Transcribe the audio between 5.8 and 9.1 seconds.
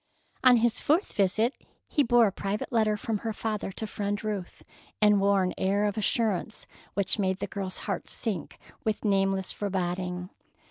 of assurance which made the girl's heart sink with